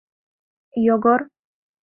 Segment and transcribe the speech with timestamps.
[0.85, 1.21] Йогор.